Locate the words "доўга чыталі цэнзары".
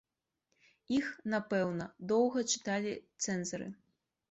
2.13-3.71